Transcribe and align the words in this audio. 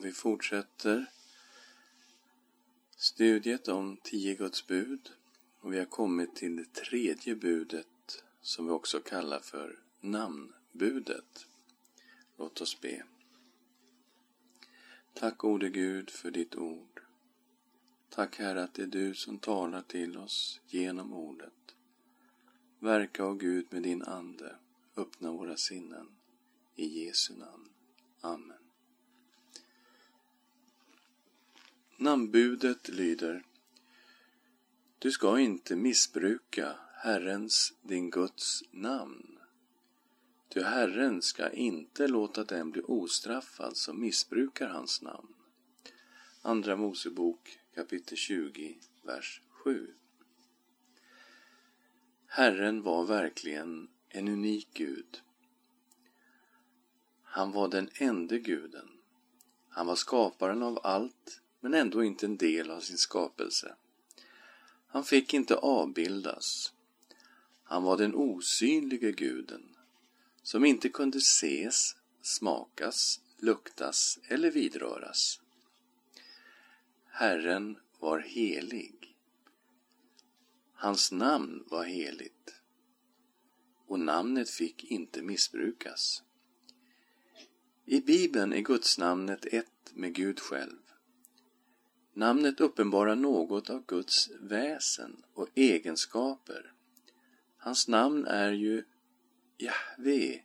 och 0.00 0.06
vi 0.06 0.12
fortsätter 0.12 1.06
studiet 2.96 3.68
om 3.68 3.96
tio 4.02 4.34
Guds 4.34 4.66
bud 4.66 5.10
och 5.60 5.72
vi 5.72 5.78
har 5.78 5.84
kommit 5.84 6.36
till 6.36 6.56
det 6.56 6.72
tredje 6.72 7.34
budet 7.34 8.24
som 8.40 8.66
vi 8.66 8.70
också 8.70 9.00
kallar 9.00 9.40
för 9.40 9.78
namnbudet. 10.00 11.46
Låt 12.36 12.60
oss 12.60 12.80
be. 12.80 13.04
Tack 15.14 15.38
gode 15.38 15.68
Gud 15.68 16.10
för 16.10 16.30
ditt 16.30 16.56
ord. 16.56 17.02
Tack 18.08 18.38
Herre 18.38 18.62
att 18.62 18.74
det 18.74 18.82
är 18.82 18.86
du 18.86 19.14
som 19.14 19.38
talar 19.38 19.82
till 19.82 20.16
oss 20.16 20.60
genom 20.66 21.12
ordet. 21.12 21.74
Verka, 22.78 23.26
o 23.26 23.34
Gud, 23.34 23.66
med 23.70 23.82
din 23.82 24.02
Ande. 24.02 24.56
Öppna 24.96 25.32
våra 25.32 25.56
sinnen. 25.56 26.08
I 26.76 27.04
Jesu 27.04 27.34
namn. 27.34 27.68
Amen. 28.20 28.59
Namnbudet 32.02 32.88
lyder 32.88 33.42
Du 34.98 35.12
ska 35.12 35.38
inte 35.38 35.76
missbruka 35.76 36.76
Herrens, 36.94 37.72
din 37.82 38.10
Guds, 38.10 38.62
namn. 38.70 39.38
Ty 40.48 40.62
Herren 40.62 41.22
ska 41.22 41.50
inte 41.50 42.08
låta 42.08 42.44
den 42.44 42.70
bli 42.70 42.82
ostraffad 42.82 43.76
som 43.76 44.00
missbrukar 44.00 44.68
hans 44.68 45.02
namn. 45.02 45.34
Andra 46.42 46.76
Mosebok 46.76 47.58
kapitel 47.74 48.16
20, 48.16 48.78
vers 49.02 49.42
7. 49.50 49.94
Herren 52.26 52.82
var 52.82 53.04
verkligen 53.04 53.88
en 54.08 54.28
unik 54.28 54.68
Gud. 54.72 55.22
Han 57.22 57.52
var 57.52 57.68
den 57.68 57.90
enda 57.94 58.38
guden. 58.38 58.88
Han 59.68 59.86
var 59.86 59.96
skaparen 59.96 60.62
av 60.62 60.80
allt, 60.82 61.40
men 61.60 61.74
ändå 61.74 62.04
inte 62.04 62.26
en 62.26 62.36
del 62.36 62.70
av 62.70 62.80
sin 62.80 62.98
skapelse. 62.98 63.74
Han 64.86 65.04
fick 65.04 65.34
inte 65.34 65.56
avbildas. 65.56 66.72
Han 67.62 67.82
var 67.82 67.96
den 67.96 68.14
osynlige 68.14 69.12
guden, 69.12 69.76
som 70.42 70.64
inte 70.64 70.88
kunde 70.88 71.18
ses, 71.18 71.96
smakas, 72.22 73.20
luktas 73.38 74.18
eller 74.28 74.50
vidröras. 74.50 75.40
Herren 77.06 77.78
var 77.98 78.18
helig. 78.18 79.16
Hans 80.74 81.12
namn 81.12 81.64
var 81.66 81.84
heligt 81.84 82.60
och 83.90 84.00
namnet 84.00 84.50
fick 84.50 84.84
inte 84.84 85.22
missbrukas. 85.22 86.22
I 87.84 88.00
Bibeln 88.00 88.52
är 88.52 88.60
gudsnamnet 88.60 89.46
ett 89.46 89.92
med 89.94 90.14
Gud 90.14 90.40
själv. 90.40 90.79
Namnet 92.12 92.60
uppenbarar 92.60 93.14
något 93.14 93.70
av 93.70 93.86
Guds 93.86 94.30
väsen 94.40 95.22
och 95.34 95.48
egenskaper. 95.54 96.72
Hans 97.56 97.88
namn 97.88 98.26
är 98.26 98.52
ju 98.52 98.84
Jahve, 99.58 100.42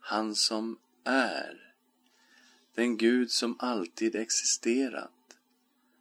han 0.00 0.34
som 0.34 0.78
är, 1.04 1.74
den 2.74 2.96
Gud 2.96 3.30
som 3.30 3.56
alltid 3.58 4.14
existerat, 4.16 5.36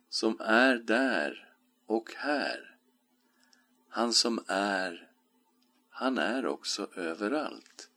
som 0.09 0.39
är 0.39 0.75
där 0.75 1.53
och 1.85 2.13
här, 2.17 2.77
han 3.89 4.13
som 4.13 4.43
är, 4.47 5.11
han 5.89 6.17
är 6.17 6.45
också 6.45 6.89
överallt. 6.95 7.89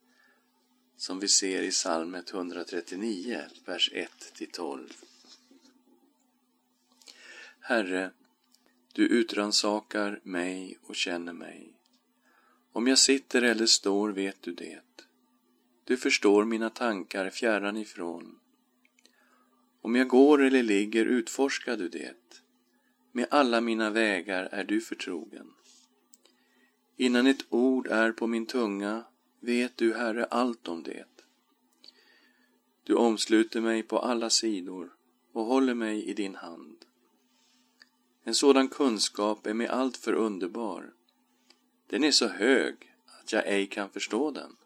Som 0.97 1.21
vi 1.21 1.29
ser 1.29 1.63
i 1.63 1.71
psalm 1.71 2.15
139, 2.15 3.43
vers 3.65 3.91
1-12. 3.93 4.93
Herre, 7.71 8.11
du 8.93 9.07
utransakar 9.07 10.21
mig 10.23 10.79
och 10.83 10.97
känner 10.97 11.33
mig. 11.33 11.73
Om 12.73 12.87
jag 12.87 12.99
sitter 12.99 13.43
eller 13.43 13.67
står 13.67 14.09
vet 14.09 14.43
du 14.43 14.53
det. 14.53 14.81
Du 15.85 15.97
förstår 15.97 16.45
mina 16.45 16.71
tankar 16.71 17.31
fjärran 17.31 17.77
ifrån. 17.77 18.39
Om 19.81 19.97
jag 19.97 20.09
går 20.09 20.43
eller 20.43 20.63
ligger 20.63 21.07
utforskar 21.07 21.77
du 21.77 21.89
det. 21.89 22.43
Med 23.13 23.27
alla 23.31 23.61
mina 23.61 23.91
vägar 23.91 24.49
är 24.53 24.65
du 24.65 24.81
förtrogen. 24.81 25.51
Innan 26.97 27.27
ett 27.27 27.45
ord 27.49 27.87
är 27.87 28.13
på 28.13 28.27
min 28.27 28.47
tunga 28.47 29.05
vet 29.41 29.77
du, 29.77 29.95
Herre, 29.95 30.25
allt 30.25 30.69
om 30.69 30.83
det. 30.83 31.05
Du 32.85 32.95
omsluter 32.95 33.61
mig 33.61 33.83
på 33.83 33.99
alla 33.99 34.31
sidor 34.31 34.93
och 35.33 35.45
håller 35.45 35.75
mig 35.75 36.05
i 36.05 36.15
din 36.15 36.35
hand. 36.35 36.85
En 38.25 38.35
sådan 38.35 38.69
kunskap 38.69 39.47
är 39.47 39.55
mig 39.55 39.67
alltför 39.67 40.13
underbar. 40.13 40.93
Den 41.87 42.05
är 42.05 42.11
så 42.11 42.29
hög 42.29 42.95
att 43.21 43.33
jag 43.33 43.47
ej 43.47 43.67
kan 43.67 43.91
förstå 43.91 44.31
den. 44.31 44.57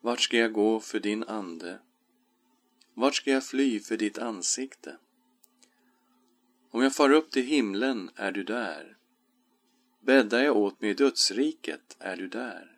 Vart 0.00 0.20
ska 0.20 0.36
jag 0.36 0.52
gå 0.52 0.80
för 0.80 1.00
din 1.00 1.24
ande? 1.24 1.78
Vart 2.94 3.14
ska 3.14 3.30
jag 3.30 3.44
fly 3.44 3.80
för 3.80 3.96
ditt 3.96 4.18
ansikte? 4.18 4.96
Om 6.70 6.82
jag 6.82 6.94
far 6.94 7.12
upp 7.12 7.30
till 7.30 7.44
himlen 7.44 8.10
är 8.16 8.32
du 8.32 8.44
där. 8.44 8.96
Bäddar 10.00 10.42
jag 10.42 10.56
åt 10.56 10.80
mig 10.80 10.90
i 10.90 10.94
dödsriket 10.94 11.96
är 11.98 12.16
du 12.16 12.28
där. 12.28 12.76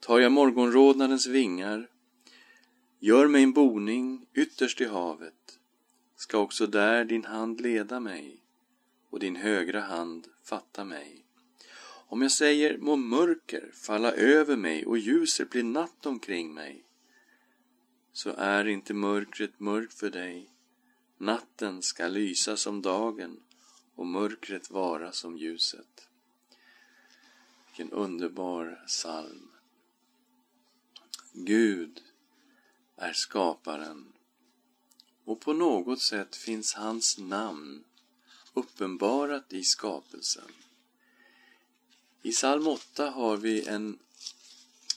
Tar 0.00 0.18
jag 0.18 0.32
morgonrodnadens 0.32 1.26
vingar, 1.26 1.90
gör 3.00 3.28
mig 3.28 3.42
en 3.42 3.52
boning 3.52 4.26
ytterst 4.34 4.80
i 4.80 4.84
havet, 4.84 5.58
ska 6.24 6.38
också 6.38 6.66
där 6.66 7.04
din 7.04 7.24
hand 7.24 7.60
leda 7.60 8.00
mig 8.00 8.40
och 9.10 9.18
din 9.18 9.36
högra 9.36 9.80
hand 9.80 10.26
fatta 10.42 10.84
mig. 10.84 11.24
Om 12.06 12.22
jag 12.22 12.30
säger 12.30 12.78
må 12.78 12.96
mörker 12.96 13.70
falla 13.72 14.12
över 14.12 14.56
mig 14.56 14.86
och 14.86 14.98
ljuset 14.98 15.50
bli 15.50 15.62
natt 15.62 16.06
omkring 16.06 16.54
mig, 16.54 16.84
så 18.12 18.30
är 18.30 18.64
inte 18.68 18.94
mörkret 18.94 19.60
mörkt 19.60 19.94
för 19.94 20.10
dig. 20.10 20.50
Natten 21.18 21.82
ska 21.82 22.08
lysa 22.08 22.56
som 22.56 22.82
dagen 22.82 23.40
och 23.94 24.06
mörkret 24.06 24.70
vara 24.70 25.12
som 25.12 25.36
ljuset. 25.36 26.08
Vilken 27.66 27.90
underbar 27.90 28.84
psalm. 28.86 29.50
Gud 31.32 32.02
är 32.96 33.12
skaparen 33.12 34.13
och 35.24 35.40
på 35.40 35.52
något 35.52 36.00
sätt 36.02 36.36
finns 36.36 36.74
hans 36.74 37.18
namn 37.18 37.84
uppenbarat 38.54 39.52
i 39.52 39.64
skapelsen. 39.64 40.48
I 42.22 42.32
psalm 42.32 42.66
8 42.66 43.10
har 43.10 43.36
vi 43.36 43.66
en 43.66 43.98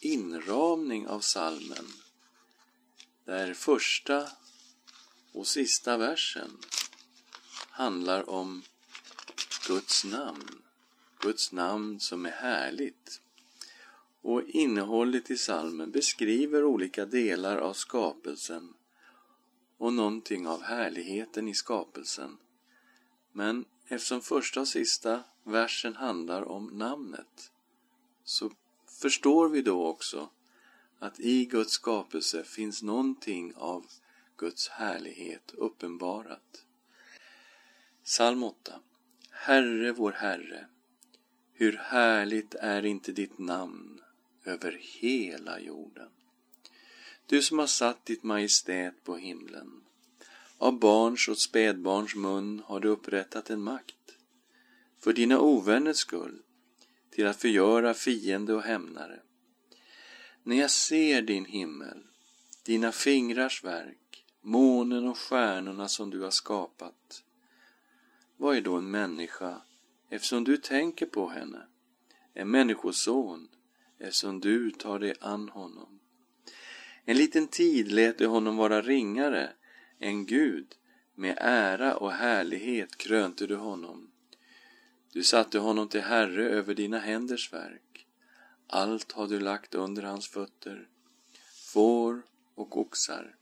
inramning 0.01 1.07
av 1.07 1.19
psalmen 1.19 1.85
där 3.25 3.53
första 3.53 4.29
och 5.31 5.47
sista 5.47 5.97
versen 5.97 6.57
handlar 7.69 8.29
om 8.29 8.63
Guds 9.67 10.05
namn. 10.05 10.61
Guds 11.19 11.51
namn 11.51 11.99
som 11.99 12.25
är 12.25 12.31
härligt. 12.31 13.21
Och 14.21 14.43
innehållet 14.47 15.31
i 15.31 15.37
salmen 15.37 15.91
beskriver 15.91 16.63
olika 16.63 17.05
delar 17.05 17.57
av 17.57 17.73
skapelsen 17.73 18.73
och 19.77 19.93
någonting 19.93 20.47
av 20.47 20.63
härligheten 20.63 21.47
i 21.47 21.53
skapelsen. 21.53 22.37
Men 23.31 23.65
eftersom 23.87 24.21
första 24.21 24.61
och 24.61 24.67
sista 24.67 25.23
versen 25.43 25.95
handlar 25.95 26.41
om 26.41 26.65
namnet 26.65 27.51
så 28.23 28.51
förstår 29.01 29.49
vi 29.49 29.61
då 29.61 29.87
också 29.87 30.29
att 30.99 31.19
i 31.19 31.45
Guds 31.45 31.71
skapelse 31.71 32.43
finns 32.43 32.83
någonting 32.83 33.53
av 33.55 33.85
Guds 34.37 34.67
härlighet 34.67 35.51
uppenbarat. 35.51 36.65
Psalm 38.03 38.43
8 38.43 38.79
Herre 39.31 39.91
vår 39.91 40.11
Herre, 40.11 40.67
hur 41.53 41.77
härligt 41.77 42.55
är 42.55 42.85
inte 42.85 43.11
ditt 43.11 43.37
namn 43.37 44.01
över 44.43 44.79
hela 44.81 45.59
jorden. 45.59 46.09
Du 47.29 47.41
som 47.41 47.59
har 47.59 47.67
satt 47.67 48.05
ditt 48.05 48.23
majestät 48.23 49.03
på 49.03 49.17
himlen. 49.17 49.83
Av 50.57 50.79
barns 50.79 51.27
och 51.27 51.37
spädbarns 51.37 52.15
mun 52.15 52.61
har 52.65 52.79
du 52.79 52.87
upprättat 52.87 53.49
en 53.49 53.61
makt. 53.61 54.17
För 54.99 55.13
dina 55.13 55.39
ovänners 55.39 55.97
skull, 55.97 56.41
till 57.09 57.27
att 57.27 57.41
förgöra 57.41 57.93
fiende 57.93 58.53
och 58.53 58.61
hämnare. 58.61 59.19
När 60.43 60.55
jag 60.55 60.71
ser 60.71 61.21
din 61.21 61.45
himmel, 61.45 62.03
dina 62.63 62.91
fingrars 62.91 63.63
verk, 63.63 64.25
månen 64.41 65.07
och 65.07 65.17
stjärnorna 65.17 65.87
som 65.87 66.09
du 66.09 66.21
har 66.21 66.31
skapat, 66.31 67.23
vad 68.37 68.57
är 68.57 68.61
då 68.61 68.75
en 68.75 68.91
människa 68.91 69.61
eftersom 70.09 70.43
du 70.43 70.57
tänker 70.57 71.05
på 71.05 71.29
henne? 71.29 71.67
En 72.33 72.51
människoson 72.51 73.47
eftersom 73.99 74.39
du 74.39 74.71
tar 74.71 74.99
dig 74.99 75.13
an 75.21 75.49
honom? 75.49 75.96
En 77.09 77.17
liten 77.17 77.47
tid 77.47 77.91
lät 77.91 78.17
du 78.17 78.27
honom 78.27 78.57
vara 78.57 78.81
ringare 78.81 79.53
en 79.99 80.25
Gud. 80.25 80.75
Med 81.15 81.37
ära 81.41 81.97
och 81.97 82.11
härlighet 82.11 82.97
krönte 82.97 83.47
du 83.47 83.55
honom. 83.55 84.11
Du 85.11 85.23
satte 85.23 85.59
honom 85.59 85.87
till 85.87 86.01
herre 86.01 86.49
över 86.49 86.73
dina 86.73 86.99
händers 86.99 87.53
verk. 87.53 88.07
Allt 88.67 89.11
har 89.11 89.27
du 89.27 89.39
lagt 89.39 89.75
under 89.75 90.03
hans 90.03 90.27
fötter, 90.27 90.87
får 91.73 92.21
och 92.55 92.77
oxar, 92.77 93.35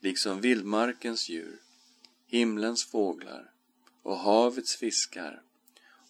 liksom 0.00 0.40
vildmarkens 0.40 1.28
djur, 1.28 1.58
himlens 2.26 2.84
fåglar 2.84 3.50
och 4.02 4.16
havets 4.16 4.76
fiskar 4.76 5.42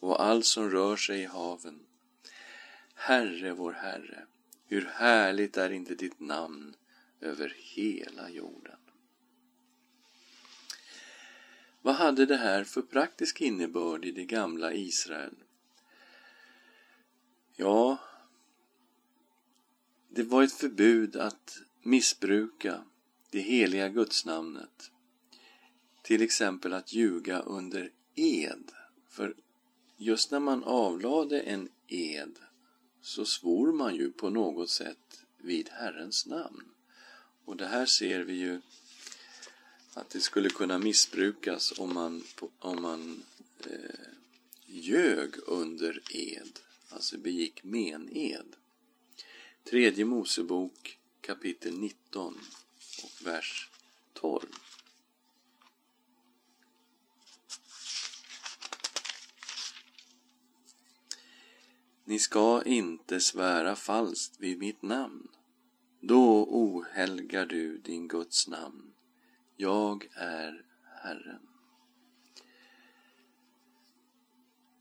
och 0.01 0.25
allt 0.25 0.47
som 0.47 0.71
rör 0.71 0.97
sig 0.97 1.21
i 1.21 1.27
haven. 1.27 1.81
Herre, 2.95 3.53
vår 3.53 3.73
Herre, 3.73 4.27
hur 4.73 4.91
härligt 4.95 5.57
är 5.57 5.71
inte 5.71 5.95
ditt 5.95 6.21
namn 6.21 6.75
över 7.21 7.57
hela 7.59 8.31
jorden. 8.31 8.79
Vad 11.83 11.95
hade 11.95 12.27
det 12.27 12.37
här 12.37 12.65
för 12.65 12.83
praktisk 12.83 13.41
innebörd 13.41 14.05
i 14.05 14.11
det 14.11 14.25
gamla 14.25 14.73
Israel? 14.73 15.35
Ja, 17.57 17.99
det 20.09 20.23
var 20.23 20.43
ett 20.43 20.53
förbud 20.53 21.17
att 21.17 21.59
missbruka 21.83 22.85
det 23.31 23.41
heliga 23.41 23.89
gudsnamnet. 23.89 24.91
Till 26.03 26.23
exempel 26.23 26.73
att 26.73 26.93
ljuga 26.93 27.41
under 27.41 27.91
ed. 28.15 28.73
För 29.09 29.35
just 29.97 30.31
när 30.31 30.41
man 30.41 30.65
avlade 30.65 31.41
en 31.41 31.69
ed 31.87 32.39
så 33.03 33.25
svor 33.25 33.73
man 33.73 33.95
ju 33.95 34.13
på 34.13 34.31
något 34.31 34.71
sätt 34.71 35.23
vid 35.39 35.69
Herrens 35.69 36.27
namn. 36.27 36.65
Och 37.45 37.57
det 37.57 37.67
här 37.67 37.87
ser 37.87 38.21
vi 38.21 38.33
ju 38.33 38.61
att 39.95 40.11
det 40.11 40.21
skulle 40.21 40.49
kunna 40.49 40.79
missbrukas 40.79 41.79
om 41.79 41.95
man, 41.95 42.25
om 42.59 42.83
man 42.83 43.23
eh, 43.65 44.13
ljög 44.67 45.35
under 45.47 46.03
ed, 46.11 46.59
alltså 46.89 47.19
begick 47.19 47.65
mened. 47.65 48.57
Tredje 49.65 50.05
Mosebok 50.05 50.99
kapitel 51.21 51.79
19 51.79 52.39
och 53.03 53.27
vers 53.27 53.69
12. 54.13 54.47
Ni 62.13 62.19
ska 62.19 62.63
inte 62.63 63.21
svära 63.21 63.77
falskt 63.77 64.41
vid 64.41 64.59
mitt 64.59 64.83
namn. 64.83 65.29
Då 66.01 66.47
ohelgar 66.49 67.47
du 67.47 67.79
din 67.79 68.09
Guds 68.09 68.49
namn. 68.49 68.93
Jag 69.57 70.09
är 70.15 70.65
Herren. 71.03 71.49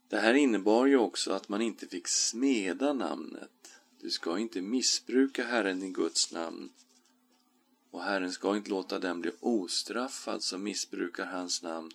Det 0.10 0.18
här 0.18 0.34
innebar 0.34 0.86
ju 0.86 0.98
också 0.98 1.34
att 1.34 1.50
man 1.50 1.62
inte 1.62 1.88
fick 1.88 2.08
smeda 2.08 2.94
namnet. 2.94 3.82
Du 4.02 4.10
ska 4.10 4.40
inte 4.40 4.62
missbruka 4.62 5.46
Herren 5.46 5.80
din 5.80 5.94
Guds 5.94 6.32
namn 6.32 6.70
och 7.92 8.04
Herren 8.04 8.32
ska 8.32 8.58
inte 8.58 8.70
låta 8.70 9.00
den 9.00 9.22
bli 9.22 9.32
ostraffad 9.40 10.44
som 10.44 10.64
missbrukar 10.64 11.26
hans 11.26 11.64
namn. 11.64 11.92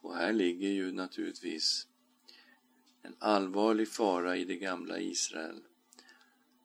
Och 0.00 0.16
här 0.16 0.32
ligger 0.32 0.68
ju 0.68 0.92
naturligtvis 0.92 1.86
en 3.02 3.14
allvarlig 3.18 3.88
fara 3.88 4.36
i 4.36 4.44
det 4.44 4.56
gamla 4.56 4.98
Israel 4.98 5.60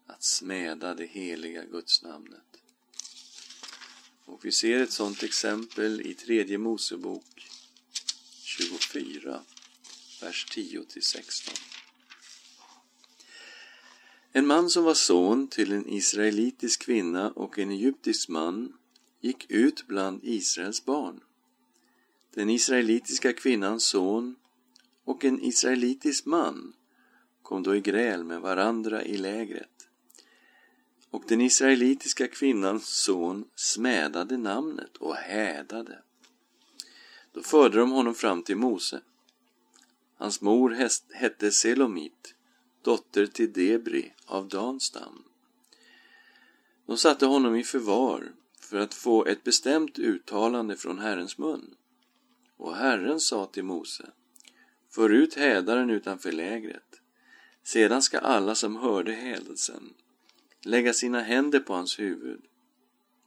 att 0.05 0.23
smäda 0.23 0.93
det 0.93 1.05
heliga 1.05 1.65
gudsnamnet. 1.65 2.61
Och 4.25 4.45
vi 4.45 4.51
ser 4.51 4.79
ett 4.79 4.91
sådant 4.91 5.23
exempel 5.23 6.01
i 6.01 6.13
tredje 6.13 6.57
Mosebok 6.57 7.49
24, 8.43 9.41
vers 10.21 10.45
10 10.51 10.85
16. 11.01 11.53
En 14.31 14.47
man 14.47 14.69
som 14.69 14.83
var 14.83 14.93
son 14.93 15.47
till 15.47 15.71
en 15.71 15.89
israelitisk 15.89 16.81
kvinna 16.81 17.31
och 17.31 17.59
en 17.59 17.71
egyptisk 17.71 18.29
man 18.29 18.73
gick 19.21 19.51
ut 19.51 19.87
bland 19.87 20.19
Israels 20.23 20.85
barn. 20.85 21.19
Den 22.33 22.49
israelitiska 22.49 23.33
kvinnans 23.33 23.85
son 23.85 24.35
och 25.05 25.25
en 25.25 25.43
israelitisk 25.43 26.25
man 26.25 26.73
kom 27.41 27.63
då 27.63 27.75
i 27.75 27.81
gräl 27.81 28.23
med 28.23 28.41
varandra 28.41 29.03
i 29.03 29.17
lägret. 29.17 29.87
Och 31.09 31.23
den 31.27 31.41
israelitiska 31.41 32.27
kvinnans 32.27 32.87
son 32.87 33.45
smädade 33.55 34.37
namnet 34.37 34.97
och 34.97 35.15
hädade. 35.15 36.01
Då 37.31 37.41
förde 37.41 37.77
de 37.77 37.91
honom 37.91 38.15
fram 38.15 38.43
till 38.43 38.57
Mose. 38.57 39.01
Hans 40.17 40.41
mor 40.41 40.69
hette 41.13 41.51
Selomit, 41.51 42.35
dotter 42.81 43.25
till 43.25 43.53
Debri 43.53 44.13
av 44.25 44.47
Danstam. 44.47 45.23
De 46.85 46.97
satte 46.97 47.25
honom 47.25 47.55
i 47.55 47.63
förvar 47.63 48.31
för 48.59 48.77
att 48.77 48.93
få 48.93 49.25
ett 49.25 49.43
bestämt 49.43 49.99
uttalande 49.99 50.75
från 50.75 50.99
Herrens 50.99 51.37
mun. 51.37 51.75
Och 52.57 52.75
Herren 52.75 53.19
sa 53.19 53.45
till 53.45 53.63
Mose 53.63 54.11
för 54.95 55.09
ut 55.09 55.33
hädaren 55.33 55.89
utanför 55.89 56.31
lägret. 56.31 57.01
Sedan 57.63 58.01
ska 58.01 58.19
alla 58.19 58.55
som 58.55 58.75
hörde 58.75 59.11
hädelsen 59.11 59.93
lägga 60.61 60.93
sina 60.93 61.21
händer 61.21 61.59
på 61.59 61.73
hans 61.73 61.99
huvud 61.99 62.41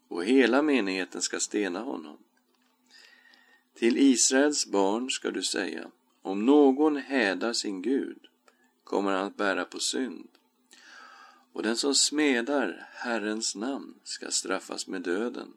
och 0.09 0.25
hela 0.25 0.62
menigheten 0.62 1.23
ska 1.23 1.41
stena 1.41 1.81
honom. 1.81 2.19
Till 3.75 3.97
Israels 3.97 4.67
barn 4.67 5.11
ska 5.11 5.31
du 5.31 5.43
säga, 5.43 5.91
om 6.23 6.47
någon 6.47 6.97
hädar 6.97 7.53
sin 7.53 7.82
Gud 7.82 8.26
kommer 8.85 9.12
han 9.12 9.26
att 9.26 9.37
bära 9.37 9.64
på 9.64 9.79
synd. 9.79 10.29
Och 11.53 11.62
den 11.62 11.76
som 11.76 11.94
smedar 11.94 12.88
Herrens 12.93 13.56
namn 13.56 13.94
ska 14.05 14.31
straffas 14.31 14.87
med 14.87 15.03
döden. 15.03 15.53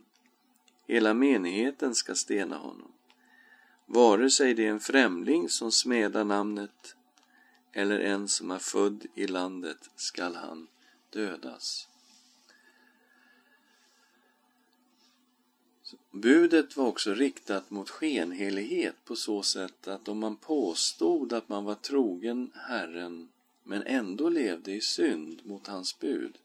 Hela 0.87 1.13
menigheten 1.13 1.95
ska 1.95 2.15
stena 2.15 2.57
honom 2.57 2.91
vare 3.93 4.29
sig 4.29 4.53
det 4.53 4.65
är 4.65 4.71
en 4.71 4.79
främling 4.79 5.49
som 5.49 5.71
smedar 5.71 6.23
namnet 6.23 6.95
eller 7.71 7.99
en 7.99 8.27
som 8.27 8.51
är 8.51 8.59
född 8.59 9.05
i 9.15 9.27
landet 9.27 9.89
skall 9.95 10.35
han 10.35 10.67
dödas. 11.09 11.87
Budet 16.11 16.77
var 16.77 16.87
också 16.87 17.13
riktat 17.13 17.69
mot 17.69 17.89
skenhelighet 17.89 18.95
på 19.05 19.15
så 19.15 19.43
sätt 19.43 19.87
att 19.87 20.07
om 20.07 20.19
man 20.19 20.35
påstod 20.35 21.33
att 21.33 21.49
man 21.49 21.65
var 21.65 21.75
trogen 21.75 22.51
Herren 22.55 23.29
men 23.63 23.83
ändå 23.83 24.29
levde 24.29 24.71
i 24.71 24.81
synd 24.81 25.41
mot 25.43 25.67
hans 25.67 25.99
bud, 25.99 26.37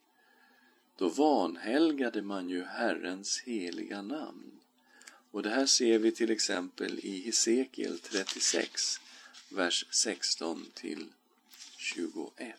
då 0.97 1.09
vanhelgade 1.09 2.23
man 2.23 2.49
ju 2.49 2.65
Herrens 2.65 3.41
heliga 3.41 4.03
namn. 4.03 4.56
Och 5.37 5.43
det 5.43 5.51
här 5.51 5.67
ser 5.67 5.99
vi 5.99 6.13
till 6.13 6.31
exempel 6.31 6.99
i 7.03 7.21
Hesekiel 7.21 7.99
36, 7.99 9.01
vers 9.49 9.87
16 9.91 10.67
till 10.75 11.07
21. 11.77 12.55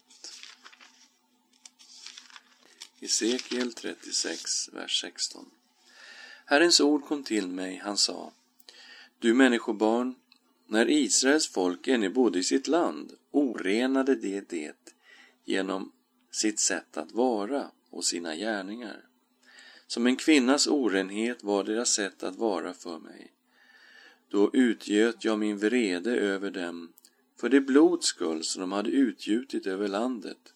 Hesekiel 3.02 3.74
36, 3.74 4.70
vers 4.74 5.02
16. 5.02 5.46
Herrens 6.46 6.80
ord 6.82 7.06
kom 7.06 7.24
till 7.24 7.48
mig, 7.48 7.82
han 7.84 7.98
sa, 7.98 8.32
Du 9.20 9.34
människobarn, 9.34 10.16
när 10.68 10.90
Israels 10.90 11.48
folk 11.48 11.88
ännu 11.88 12.10
bodde 12.10 12.40
i 12.40 12.44
sitt 12.44 12.68
land 12.68 13.14
orenade 13.32 14.16
det 14.16 14.50
det 14.50 14.94
genom 15.46 15.92
sitt 16.32 16.60
sätt 16.60 16.98
att 16.98 17.12
vara 17.12 17.72
och 17.90 18.06
sina 18.06 18.36
gärningar. 18.36 19.07
Som 19.88 20.08
en 20.08 20.16
kvinnas 20.16 20.68
orenhet 20.68 21.44
var 21.44 21.64
deras 21.64 21.90
sätt 21.90 22.24
att 22.24 22.36
vara 22.36 22.74
för 22.74 23.00
mig. 23.00 23.34
Då 24.30 24.50
utgöt 24.54 25.24
jag 25.26 25.40
min 25.40 25.58
vrede 25.58 26.16
över 26.16 26.52
dem 26.52 26.94
för 27.40 27.50
det 27.50 27.62
blods 27.62 28.08
skull 28.08 28.44
som 28.44 28.62
de 28.62 28.72
hade 28.72 28.90
utgjutit 28.90 29.68
över 29.68 29.88
landet, 29.88 30.54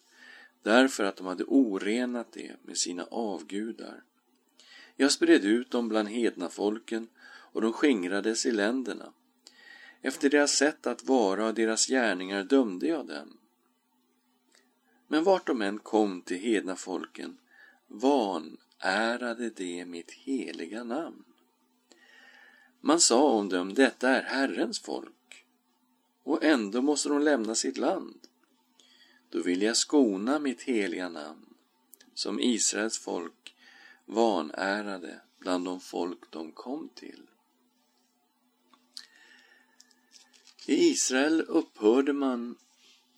därför 0.64 1.04
att 1.04 1.16
de 1.16 1.26
hade 1.26 1.44
orenat 1.44 2.34
det 2.34 2.56
med 2.62 2.78
sina 2.78 3.04
avgudar. 3.04 4.04
Jag 4.96 5.12
spred 5.12 5.46
ut 5.46 5.72
dem 5.72 5.90
bland 5.90 6.10
hedna 6.10 6.50
folken 6.50 7.08
och 7.26 7.62
de 7.62 7.74
skingrades 7.74 8.46
i 8.46 8.52
länderna. 8.52 9.14
Efter 10.02 10.30
deras 10.30 10.52
sätt 10.52 10.88
att 10.88 11.04
vara 11.04 11.48
och 11.48 11.54
deras 11.54 11.88
gärningar 11.88 12.44
dömde 12.44 12.88
jag 12.88 13.08
dem. 13.08 13.38
Men 15.08 15.24
vart 15.24 15.48
de 15.48 15.62
än 15.62 15.80
kom 15.80 16.22
till 16.22 16.38
hedna 16.38 16.76
folken 16.76 17.38
Ärade 18.84 19.50
de 19.50 19.86
mitt 19.86 20.12
heliga 20.12 20.84
namn. 20.84 21.24
Man 22.82 23.00
sa 23.00 23.32
om 23.32 23.50
dem, 23.50 23.74
detta 23.74 24.10
är 24.10 24.24
Herrens 24.24 24.80
folk, 24.80 25.46
och 26.24 26.44
ändå 26.44 26.82
måste 26.82 27.10
de 27.10 27.22
lämna 27.22 27.56
sitt 27.56 27.78
land. 27.78 28.28
Då 29.30 29.42
vill 29.42 29.62
jag 29.62 29.78
skona 29.78 30.40
mitt 30.40 30.62
heliga 30.62 31.10
namn, 31.10 31.54
som 32.14 32.40
Israels 32.40 33.00
folk 33.00 33.56
vanärade 34.06 35.22
bland 35.40 35.66
de 35.66 35.80
folk 35.80 36.32
de 36.32 36.52
kom 36.52 36.90
till. 36.96 37.30
I 40.66 40.90
Israel 40.90 41.42
upphörde 41.42 42.14
man 42.14 42.56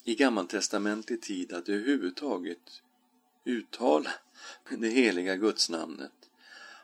i 0.04 0.16
gammaltestamentlig 0.16 1.22
tid 1.22 1.54
att 1.54 1.70
överhuvudtaget 1.70 2.82
uttala 3.44 4.12
det 4.70 4.90
heliga 4.90 5.36
gudsnamnet 5.36 6.30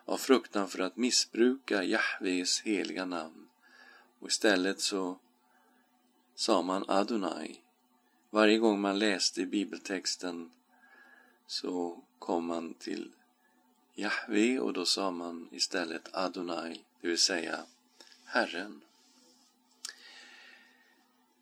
av 0.05 0.17
fruktan 0.17 0.69
för 0.69 0.79
att 0.79 0.97
missbruka 0.97 1.83
Jahves 1.83 2.61
heliga 2.61 3.05
namn 3.05 3.47
och 4.19 4.27
istället 4.27 4.79
så 4.79 5.19
sa 6.35 6.61
man 6.61 6.85
Adonai. 6.87 7.61
Varje 8.29 8.57
gång 8.57 8.81
man 8.81 8.99
läste 8.99 9.45
bibeltexten 9.45 10.51
så 11.47 12.03
kom 12.19 12.45
man 12.45 12.73
till 12.73 13.11
Jahve 13.93 14.59
och 14.59 14.73
då 14.73 14.85
sa 14.85 15.11
man 15.11 15.49
istället 15.51 16.15
Adonai, 16.15 16.83
det 17.01 17.07
vill 17.07 17.17
säga 17.17 17.65
Herren. 18.25 18.81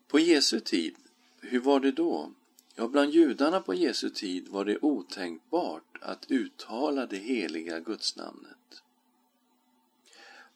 På 0.08 0.18
Jesu 0.18 0.60
tid, 0.60 0.96
hur 1.40 1.60
var 1.60 1.80
det 1.80 1.92
då? 1.92 2.32
Ja, 2.80 2.88
bland 2.88 3.12
judarna 3.12 3.60
på 3.60 3.74
Jesu 3.74 4.10
tid 4.10 4.48
var 4.48 4.64
det 4.64 4.78
otänkbart 4.78 5.98
att 6.00 6.30
uttala 6.30 7.06
det 7.06 7.16
heliga 7.16 7.80
gudsnamnet. 7.80 8.82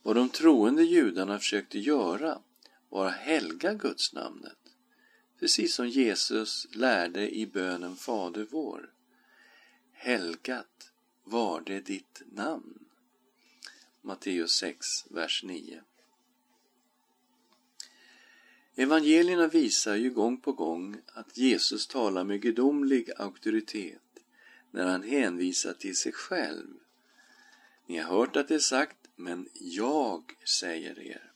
Vad 0.02 0.16
de 0.16 0.28
troende 0.28 0.82
judarna 0.82 1.38
försökte 1.38 1.78
göra 1.78 2.38
var 2.88 3.06
att 3.06 3.16
helga 3.16 3.74
gudsnamnet, 3.74 4.58
precis 5.38 5.74
som 5.74 5.88
Jesus 5.88 6.66
lärde 6.74 7.36
i 7.36 7.46
bönen 7.46 7.96
Fader 7.96 8.46
vår. 8.50 8.92
Helgat 9.92 10.92
var 11.24 11.60
det 11.60 11.80
ditt 11.80 12.22
namn. 12.32 12.84
Matteus 14.02 14.52
6, 14.52 14.86
vers 15.10 15.42
9. 15.44 15.82
Evangelierna 18.76 19.46
visar 19.46 19.94
ju 19.94 20.10
gång 20.10 20.36
på 20.36 20.52
gång 20.52 20.96
att 21.06 21.36
Jesus 21.36 21.86
talar 21.86 22.24
med 22.24 22.40
gudomlig 22.42 23.10
auktoritet 23.16 24.02
när 24.70 24.86
han 24.86 25.02
hänvisar 25.02 25.72
till 25.72 25.96
sig 25.96 26.12
själv. 26.12 26.68
Ni 27.86 27.98
har 27.98 28.18
hört 28.18 28.36
att 28.36 28.48
det 28.48 28.54
är 28.54 28.58
sagt, 28.58 28.96
men 29.16 29.48
jag 29.54 30.22
säger 30.44 30.98
er. 31.00 31.32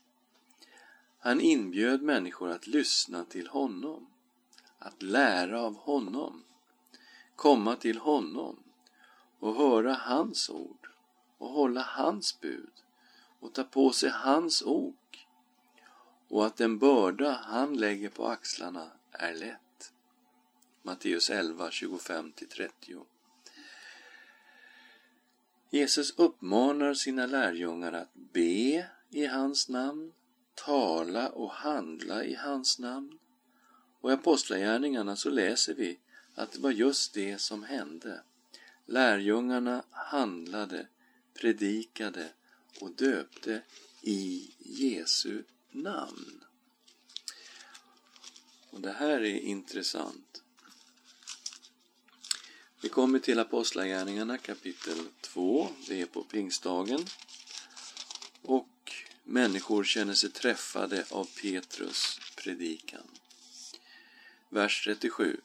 Han 1.18 1.40
inbjöd 1.40 2.02
människor 2.02 2.50
att 2.50 2.66
lyssna 2.66 3.24
till 3.24 3.46
honom, 3.46 4.06
att 4.78 5.02
lära 5.02 5.62
av 5.62 5.76
honom, 5.76 6.44
komma 7.36 7.76
till 7.76 7.98
honom 7.98 8.62
och 9.38 9.54
höra 9.54 9.94
hans 9.94 10.50
ord 10.50 10.90
och 11.38 11.48
hålla 11.48 11.82
hans 11.82 12.40
bud 12.40 12.72
och 13.40 13.52
ta 13.52 13.64
på 13.64 13.92
sig 13.92 14.10
hans 14.10 14.62
ok 14.62 15.25
och 16.28 16.46
att 16.46 16.56
den 16.56 16.78
börda 16.78 17.40
han 17.44 17.76
lägger 17.76 18.08
på 18.08 18.26
axlarna 18.26 18.90
är 19.12 19.34
lätt. 19.34 19.92
Matteus 20.82 21.30
11, 21.30 21.70
25-30 21.70 23.04
Jesus 25.70 26.14
uppmanar 26.16 26.94
sina 26.94 27.26
lärjungar 27.26 27.92
att 27.92 28.14
be 28.14 28.86
i 29.10 29.26
hans 29.26 29.68
namn, 29.68 30.12
tala 30.54 31.28
och 31.28 31.50
handla 31.50 32.24
i 32.24 32.34
hans 32.34 32.78
namn. 32.78 33.18
Och 34.00 34.10
i 34.10 34.14
Apostlagärningarna 34.14 35.16
så 35.16 35.30
läser 35.30 35.74
vi 35.74 35.98
att 36.34 36.52
det 36.52 36.58
var 36.58 36.70
just 36.70 37.14
det 37.14 37.38
som 37.38 37.62
hände. 37.64 38.22
Lärjungarna 38.86 39.84
handlade, 39.90 40.86
predikade 41.34 42.28
och 42.80 42.90
döpte 42.90 43.62
i 44.02 44.50
Jesu 44.58 45.42
namn. 45.76 46.44
Och 48.70 48.80
det 48.80 48.92
här 48.92 49.20
är 49.20 49.38
intressant. 49.40 50.42
Vi 52.80 52.88
kommer 52.88 53.18
till 53.18 53.38
Apostlagärningarna 53.38 54.38
kapitel 54.38 54.98
2, 55.20 55.68
det 55.88 56.00
är 56.00 56.06
på 56.06 56.22
pingstdagen. 56.22 57.06
Och 58.42 58.92
människor 59.24 59.84
känner 59.84 60.14
sig 60.14 60.30
träffade 60.30 61.04
av 61.10 61.28
Petrus 61.42 62.20
predikan. 62.36 63.06
Vers 64.48 64.84
37. 64.84 65.40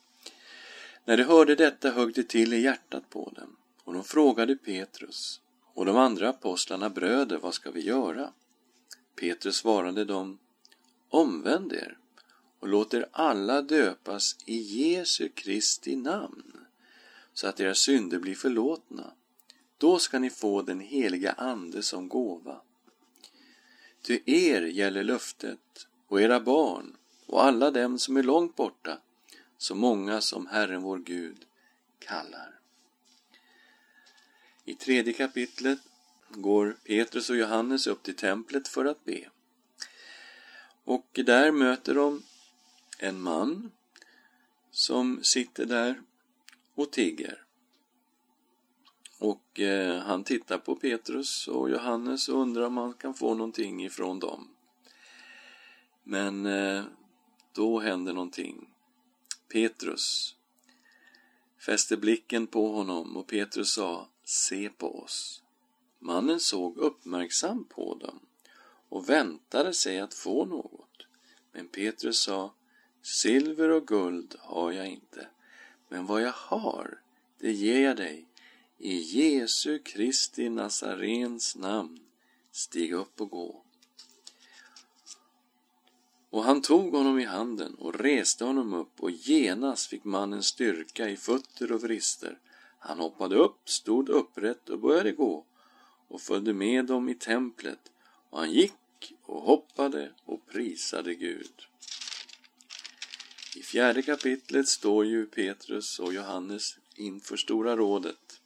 När 1.05 1.17
de 1.17 1.23
hörde 1.23 1.55
detta 1.55 1.91
högg 1.91 2.15
det 2.15 2.23
till 2.23 2.53
i 2.53 2.61
hjärtat 2.61 3.09
på 3.09 3.29
dem, 3.35 3.57
och 3.83 3.93
de 3.93 4.03
frågade 4.03 4.55
Petrus 4.55 5.41
och 5.73 5.85
de 5.85 5.97
andra 5.97 6.29
apostlarna 6.29 6.89
bröder, 6.89 7.37
vad 7.37 7.53
ska 7.53 7.71
vi 7.71 7.81
göra? 7.81 8.33
Petrus 9.15 9.55
svarade 9.55 10.05
dem, 10.05 10.39
omvänd 11.09 11.73
er 11.73 11.97
och 12.59 12.67
låt 12.67 12.93
er 12.93 13.05
alla 13.11 13.61
döpas 13.61 14.35
i 14.45 14.57
Jesu 14.57 15.29
Kristi 15.29 15.95
namn, 15.95 16.65
så 17.33 17.47
att 17.47 17.59
era 17.59 17.75
synder 17.75 18.19
blir 18.19 18.35
förlåtna. 18.35 19.11
Då 19.77 19.99
ska 19.99 20.19
ni 20.19 20.29
få 20.29 20.61
den 20.61 20.79
heliga 20.79 21.31
Ande 21.31 21.83
som 21.83 22.09
gåva. 22.09 22.61
Ty 24.01 24.19
er 24.25 24.61
gäller 24.61 25.03
löftet 25.03 25.87
och 26.07 26.21
era 26.21 26.39
barn 26.39 26.97
och 27.25 27.43
alla 27.43 27.71
dem 27.71 27.99
som 27.99 28.17
är 28.17 28.23
långt 28.23 28.55
borta, 28.55 28.97
så 29.57 29.75
många 29.75 30.21
som 30.21 30.47
Herren 30.47 30.81
vår 30.81 30.97
Gud 30.97 31.45
kallar. 31.99 32.59
I 34.65 34.73
tredje 34.73 35.13
kapitlet 35.13 35.79
går 36.35 36.77
Petrus 36.83 37.29
och 37.29 37.37
Johannes 37.37 37.87
upp 37.87 38.03
till 38.03 38.15
templet 38.15 38.67
för 38.67 38.85
att 38.85 39.05
be. 39.05 39.29
Och 40.83 41.19
där 41.25 41.51
möter 41.51 41.95
de 41.95 42.23
en 42.99 43.21
man 43.21 43.71
som 44.71 45.23
sitter 45.23 45.65
där 45.65 46.01
och 46.75 46.91
tigger. 46.91 47.43
Och 49.19 49.59
eh, 49.59 49.99
han 49.99 50.23
tittar 50.23 50.57
på 50.57 50.75
Petrus 50.75 51.47
och 51.47 51.69
Johannes 51.69 52.29
och 52.29 52.39
undrar 52.41 52.63
om 52.63 52.77
han 52.77 52.93
kan 52.93 53.13
få 53.13 53.33
någonting 53.33 53.85
ifrån 53.85 54.19
dem. 54.19 54.47
Men 56.03 56.45
eh, 56.45 56.83
då 57.53 57.79
händer 57.79 58.13
någonting. 58.13 58.69
Petrus 59.51 60.35
fäste 61.65 61.97
blicken 61.97 62.47
på 62.47 62.71
honom 62.71 63.17
och 63.17 63.27
Petrus 63.27 63.73
sa 63.73 64.07
Se 64.23 64.69
på 64.69 64.99
oss. 64.99 65.43
Mannen 66.03 66.39
såg 66.39 66.77
uppmärksam 66.77 67.65
på 67.65 67.95
dem 67.95 68.19
och 68.89 69.09
väntade 69.09 69.73
sig 69.73 69.99
att 69.99 70.13
få 70.13 70.45
något. 70.45 71.05
Men 71.51 71.67
Petrus 71.67 72.19
sa 72.19 72.53
Silver 73.01 73.69
och 73.69 73.87
guld 73.87 74.35
har 74.39 74.71
jag 74.71 74.87
inte, 74.87 75.27
men 75.89 76.05
vad 76.05 76.21
jag 76.21 76.31
har, 76.31 77.01
det 77.39 77.51
ger 77.51 77.79
jag 77.81 77.97
dig. 77.97 78.25
I 78.77 78.97
Jesu 78.97 79.79
Kristi 79.79 80.49
Nazarens 80.49 81.55
namn, 81.55 81.99
stig 82.51 82.93
upp 82.93 83.21
och 83.21 83.29
gå. 83.29 83.63
Och 86.29 86.43
han 86.43 86.61
tog 86.61 86.93
honom 86.93 87.19
i 87.19 87.25
handen 87.25 87.75
och 87.75 87.95
reste 87.95 88.45
honom 88.45 88.73
upp 88.73 88.99
och 88.99 89.11
genast 89.11 89.89
fick 89.89 90.03
mannen 90.03 90.43
styrka 90.43 91.09
i 91.09 91.17
fötter 91.17 91.71
och 91.71 91.81
vrister. 91.81 92.39
Han 92.79 92.99
hoppade 92.99 93.35
upp, 93.35 93.69
stod 93.69 94.09
upprätt 94.09 94.69
och 94.69 94.79
började 94.79 95.11
gå 95.11 95.45
och 96.11 96.21
följde 96.21 96.53
med 96.53 96.85
dem 96.85 97.09
i 97.09 97.15
templet 97.15 97.79
och 98.29 98.39
han 98.39 98.51
gick 98.51 99.13
och 99.21 99.41
hoppade 99.41 100.11
och 100.25 100.47
prisade 100.47 101.15
Gud. 101.15 101.51
I 103.55 103.61
fjärde 103.63 104.01
kapitlet 104.01 104.67
står 104.67 105.05
ju 105.05 105.25
Petrus 105.25 105.99
och 105.99 106.13
Johannes 106.13 106.77
inför 106.95 107.37
Stora 107.37 107.75
rådet. 107.75 108.41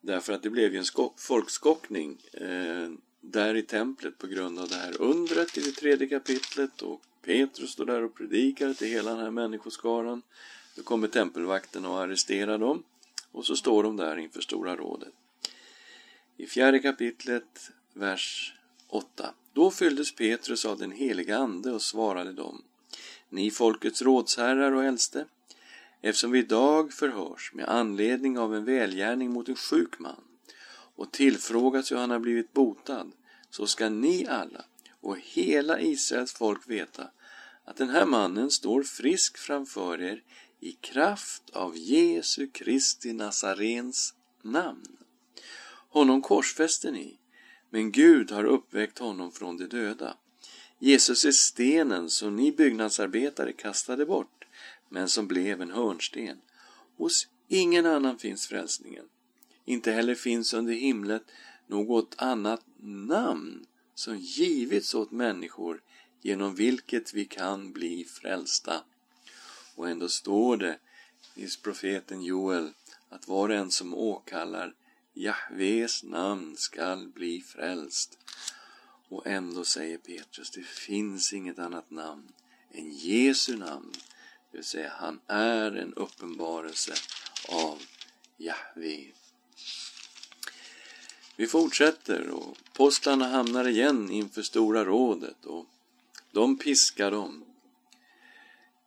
Därför 0.00 0.32
att 0.32 0.42
det 0.42 0.50
blev 0.50 0.72
ju 0.72 0.78
en 0.78 1.10
folkskockning 1.16 2.20
eh, 2.32 2.90
där 3.20 3.54
i 3.54 3.62
templet 3.62 4.18
på 4.18 4.26
grund 4.26 4.58
av 4.58 4.68
det 4.68 4.74
här 4.76 5.00
undret 5.00 5.58
i 5.58 5.60
det 5.60 5.72
tredje 5.72 6.06
kapitlet 6.08 6.82
och 6.82 7.02
Petrus 7.22 7.70
står 7.70 7.86
där 7.86 8.02
och 8.02 8.14
predikar 8.14 8.74
till 8.74 8.88
hela 8.88 9.10
den 9.10 9.20
här 9.20 9.30
människoskaran. 9.30 10.22
Då 10.76 10.82
kommer 10.82 11.08
tempelvakten 11.08 11.84
och 11.84 12.00
arresterar 12.00 12.58
dem 12.58 12.82
och 13.32 13.46
så 13.46 13.56
står 13.56 13.82
de 13.82 13.96
där 13.96 14.16
inför 14.16 14.40
Stora 14.40 14.76
rådet. 14.76 15.14
I 16.38 16.46
fjärde 16.46 16.78
kapitlet, 16.78 17.70
vers 17.94 18.54
8. 18.88 19.34
Då 19.52 19.70
fylldes 19.70 20.14
Petrus 20.14 20.64
av 20.64 20.78
den 20.78 20.92
heliga 20.92 21.38
Ande 21.38 21.72
och 21.72 21.82
svarade 21.82 22.32
dem 22.32 22.62
ni 23.28 23.50
folkets 23.50 24.02
rådsherrar 24.02 24.72
och 24.72 24.84
äldste, 24.84 25.26
eftersom 26.00 26.30
vi 26.30 26.38
idag 26.38 26.92
förhörs 26.92 27.50
med 27.54 27.68
anledning 27.68 28.38
av 28.38 28.54
en 28.54 28.64
välgärning 28.64 29.30
mot 29.30 29.48
en 29.48 29.56
sjuk 29.56 29.98
man 29.98 30.20
och 30.96 31.12
tillfrågas 31.12 31.92
hur 31.92 31.96
han 31.96 32.10
har 32.10 32.18
blivit 32.18 32.52
botad, 32.52 33.12
så 33.50 33.66
ska 33.66 33.88
ni 33.88 34.26
alla 34.26 34.64
och 35.00 35.18
hela 35.18 35.80
Israels 35.80 36.32
folk 36.32 36.68
veta 36.68 37.10
att 37.64 37.76
den 37.76 37.88
här 37.88 38.06
mannen 38.06 38.50
står 38.50 38.82
frisk 38.82 39.38
framför 39.38 40.02
er 40.02 40.22
i 40.60 40.72
kraft 40.72 41.50
av 41.50 41.76
Jesu 41.76 42.46
Kristi 42.46 43.12
Nazarens 43.12 44.14
namn. 44.42 44.96
Honom 45.96 46.22
korsfäste 46.22 46.90
ni, 46.90 47.18
men 47.70 47.92
Gud 47.92 48.30
har 48.30 48.44
uppväckt 48.44 48.98
honom 48.98 49.32
från 49.32 49.56
de 49.56 49.66
döda. 49.66 50.16
Jesus 50.78 51.24
är 51.24 51.32
stenen 51.32 52.10
som 52.10 52.36
ni 52.36 52.52
byggnadsarbetare 52.52 53.52
kastade 53.52 54.06
bort, 54.06 54.44
men 54.88 55.08
som 55.08 55.26
blev 55.26 55.62
en 55.62 55.70
hörnsten. 55.70 56.38
Hos 56.96 57.28
ingen 57.48 57.86
annan 57.86 58.18
finns 58.18 58.46
frälsningen. 58.46 59.04
Inte 59.64 59.92
heller 59.92 60.14
finns 60.14 60.54
under 60.54 60.72
himlen 60.72 61.20
något 61.66 62.14
annat 62.18 62.62
namn 62.82 63.66
som 63.94 64.18
givits 64.18 64.94
åt 64.94 65.10
människor 65.10 65.82
genom 66.22 66.54
vilket 66.54 67.14
vi 67.14 67.24
kan 67.24 67.72
bli 67.72 68.04
frälsta. 68.04 68.82
Och 69.74 69.88
ändå 69.88 70.08
står 70.08 70.56
det 70.56 70.78
i 71.34 71.46
profeten 71.62 72.22
Joel 72.22 72.72
att 73.08 73.28
var 73.28 73.48
och 73.48 73.54
en 73.54 73.70
som 73.70 73.94
åkallar 73.94 74.74
Jahves 75.18 76.02
namn 76.02 76.56
skall 76.56 77.08
bli 77.08 77.40
frälst. 77.40 78.18
Och 79.08 79.26
ändå 79.26 79.64
säger 79.64 79.98
Petrus, 79.98 80.50
det 80.50 80.66
finns 80.66 81.32
inget 81.32 81.58
annat 81.58 81.90
namn 81.90 82.32
än 82.72 82.92
Jesu 82.92 83.56
namn. 83.56 83.92
Det 84.50 84.56
vill 84.58 84.64
säga, 84.64 84.92
han 84.96 85.20
är 85.26 85.72
en 85.72 85.94
uppenbarelse 85.94 86.94
av 87.48 87.82
Jahve. 88.36 89.06
Vi 91.36 91.46
fortsätter 91.46 92.30
och 92.30 92.58
postlarna 92.72 93.28
hamnar 93.28 93.68
igen 93.68 94.10
inför 94.10 94.42
Stora 94.42 94.84
rådet 94.84 95.44
och 95.44 95.66
de 96.32 96.58
piskar 96.58 97.10
dem 97.10 97.44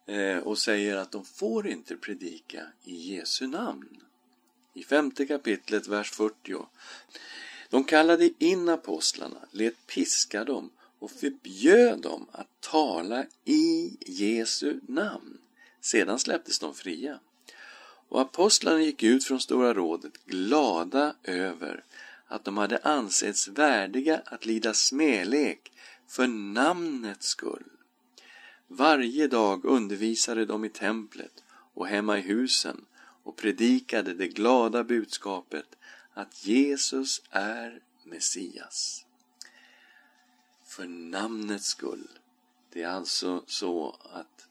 eh, 0.06 0.38
och 0.38 0.58
säger 0.58 0.96
att 0.98 1.12
de 1.12 1.26
får 1.26 1.68
inte 1.68 1.98
predika 1.98 2.68
i 2.84 3.16
Jesu 3.16 3.48
namn. 3.48 4.04
I 4.74 4.84
femte 4.84 5.26
kapitlet, 5.26 5.88
vers 5.88 6.12
40. 6.12 6.66
De 7.70 7.84
kallade 7.84 8.30
in 8.38 8.70
apostlarna, 8.70 9.40
lät 9.52 9.88
piska 9.88 10.44
dem 10.44 10.70
och 11.00 11.12
förbjöd 11.12 12.02
dem 12.02 12.26
att 12.32 12.62
tala 12.62 13.26
i 13.46 13.98
Jesu 14.00 14.80
namn. 14.88 15.38
Sedan 15.82 16.20
släpptes 16.20 16.60
de 16.60 16.74
fria. 16.74 17.20
Och 18.10 18.22
apostlarna 18.22 18.82
gick 18.82 19.04
ut 19.04 19.24
från 19.24 19.40
Stora 19.40 19.74
rådet 19.74 20.26
glada 20.26 21.16
över 21.24 21.84
att 22.28 22.44
de 22.44 22.58
hade 22.58 22.78
ansetts 22.78 23.48
värdiga 23.48 24.22
att 24.26 24.46
lida 24.46 24.74
smälek 24.74 25.72
för 26.08 26.28
namnets 26.28 27.28
skull. 27.28 27.66
Varje 28.68 29.28
dag 29.28 29.66
undervisade 29.66 30.46
de 30.46 30.66
i 30.66 30.70
templet 30.70 31.44
och 31.74 31.88
hemma 31.88 32.18
i 32.18 32.22
husen 32.22 32.86
och 33.24 33.38
predikade 33.38 34.14
det 34.14 34.28
glada 34.28 34.84
budskapet 34.84 35.76
att 36.14 36.46
Jesus 36.46 37.22
är 37.30 37.82
Messias. 38.04 39.06
För 40.64 40.88
namnets 40.88 41.68
skull. 41.68 42.08
Det 42.70 42.84
är 42.84 42.88
alltså 42.88 43.44
så 43.48 43.98
att 44.14 44.48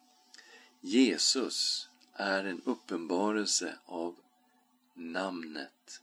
Jesus 0.80 1.88
är 2.12 2.44
en 2.44 2.62
uppenbarelse 2.64 3.78
av 3.84 4.16
namnet. 4.94 6.00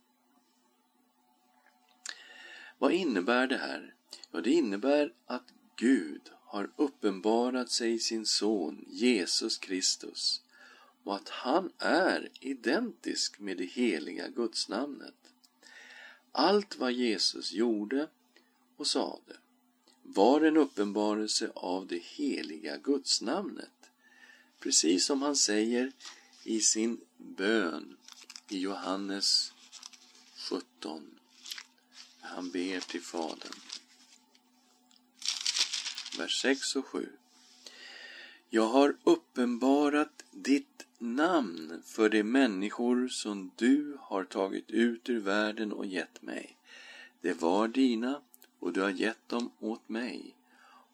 Vad 2.78 2.92
innebär 2.92 3.48
det 3.48 3.58
här? 3.58 3.94
Ja, 4.32 4.42
det 4.42 4.52
innebär 4.52 5.14
att 5.26 5.54
Gud 5.76 6.22
har 6.44 6.72
uppenbarat 6.76 7.72
sig 7.72 7.94
i 7.94 8.00
sin 8.00 8.26
son 8.26 8.86
Jesus 8.88 9.58
Kristus 9.58 10.42
och 11.06 11.16
att 11.16 11.30
han 11.30 11.72
är 11.78 12.30
identisk 12.40 13.40
med 13.40 13.58
det 13.58 13.66
heliga 13.66 14.28
gudsnamnet. 14.28 15.16
Allt 16.32 16.78
vad 16.78 16.92
Jesus 16.92 17.52
gjorde 17.52 18.08
och 18.78 18.88
sade 18.88 19.38
var 20.04 20.42
en 20.42 20.58
uppenbarelse 20.58 21.52
av 21.56 21.88
det 21.88 22.04
heliga 22.04 22.78
gudsnamnet. 22.78 23.92
Precis 24.60 25.06
som 25.06 25.22
han 25.22 25.36
säger 25.36 25.92
i 26.44 26.60
sin 26.60 27.02
bön 27.18 27.98
i 28.50 28.60
Johannes 28.60 29.54
17. 30.50 31.20
Han 32.20 32.52
ber 32.52 32.80
till 32.80 33.02
Fadern. 33.02 33.54
Vers 36.18 36.42
6 36.42 36.76
och 36.76 36.86
7. 36.86 37.10
Jag 38.50 38.68
har 38.68 38.98
uppenbarat 39.04 40.24
ditt 40.32 40.85
namn 41.06 41.82
för 41.86 42.10
de 42.10 42.24
människor 42.24 43.08
som 43.08 43.52
du 43.56 43.98
har 44.02 44.24
tagit 44.24 44.72
ut 44.72 45.10
ur 45.10 45.20
världen 45.20 45.72
och 45.72 45.86
gett 45.86 46.22
mig. 46.22 46.58
Det 47.22 47.42
var 47.42 47.68
dina 47.68 48.22
och 48.60 48.74
du 48.74 48.82
har 48.82 48.90
gett 48.90 49.30
dem 49.30 49.52
åt 49.60 49.90
mig 49.90 50.36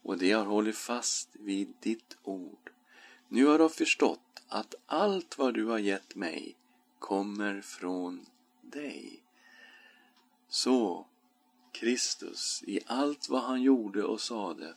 och 0.01 0.17
de 0.17 0.31
har 0.31 0.45
hållit 0.45 0.77
fast 0.77 1.29
vid 1.33 1.73
ditt 1.79 2.17
ord. 2.23 2.71
Nu 3.27 3.45
har 3.45 3.59
de 3.59 3.69
förstått 3.69 4.43
att 4.47 4.75
allt 4.85 5.37
vad 5.37 5.53
du 5.53 5.65
har 5.65 5.79
gett 5.79 6.15
mig 6.15 6.57
kommer 6.99 7.61
från 7.61 8.25
dig. 8.61 9.23
Så 10.49 11.07
Kristus, 11.71 12.63
i 12.67 12.79
allt 12.85 13.29
vad 13.29 13.41
han 13.41 13.61
gjorde 13.61 14.03
och 14.03 14.21
sade, 14.21 14.75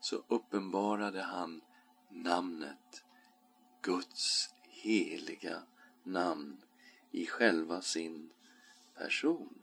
så 0.00 0.22
uppenbarade 0.28 1.22
han 1.22 1.60
namnet, 2.10 3.04
Guds 3.82 4.51
heliga 4.82 5.62
namn, 6.02 6.56
i 7.10 7.26
själva 7.26 7.82
sin 7.82 8.30
person. 8.98 9.54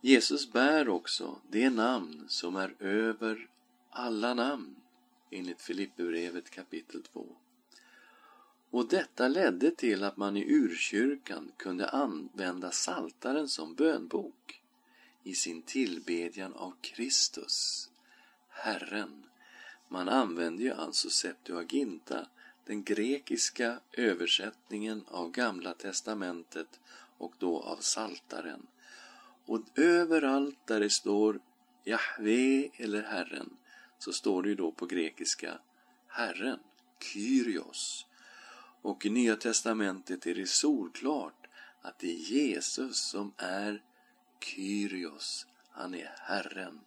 Jesus 0.00 0.52
bär 0.52 0.88
också 0.88 1.40
det 1.50 1.70
namn 1.70 2.24
som 2.28 2.56
är 2.56 2.74
över 2.78 3.48
alla 3.90 4.34
namn, 4.34 4.76
enligt 5.30 5.62
Filipperbrevet 5.62 6.50
kapitel 6.50 7.02
2. 7.02 7.26
Och 8.70 8.88
detta 8.88 9.28
ledde 9.28 9.70
till 9.70 10.04
att 10.04 10.16
man 10.16 10.36
i 10.36 10.52
urkyrkan 10.52 11.52
kunde 11.56 11.88
använda 11.88 12.70
saltaren 12.70 13.48
som 13.48 13.74
bönbok 13.74 14.62
i 15.22 15.34
sin 15.34 15.62
tillbedjan 15.62 16.52
av 16.52 16.74
Kristus, 16.80 17.88
Herren. 18.48 19.22
Man 19.88 20.08
använde 20.08 20.62
ju 20.62 20.72
alltså 20.72 21.10
Septuaginta, 21.10 22.28
den 22.66 22.84
grekiska 22.84 23.80
översättningen 23.92 25.04
av 25.08 25.30
Gamla 25.30 25.74
testamentet 25.74 26.80
och 27.18 27.32
då 27.38 27.60
av 27.60 27.76
saltaren. 27.76 28.66
Och 29.46 29.62
överallt 29.74 30.58
där 30.66 30.80
det 30.80 30.90
står 30.90 31.40
Jahve 31.84 32.68
eller 32.76 33.02
Herren 33.02 33.56
så 33.98 34.12
står 34.12 34.42
det 34.42 34.48
ju 34.48 34.54
då 34.54 34.72
på 34.72 34.86
grekiska 34.86 35.58
Herren, 36.06 36.58
Kyrios. 37.00 38.06
Och 38.82 39.06
i 39.06 39.10
Nya 39.10 39.36
Testamentet 39.36 40.26
är 40.26 40.34
det 40.34 40.48
solklart 40.48 41.46
att 41.82 41.98
det 41.98 42.10
är 42.12 42.32
Jesus 42.32 43.00
som 43.00 43.32
är 43.36 43.82
Kyrios, 44.40 45.46
han 45.70 45.94
är 45.94 46.14
Herren. 46.18 46.80